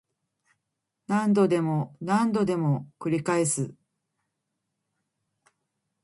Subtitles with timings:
[1.05, 3.75] 何度でも何度でも繰り返す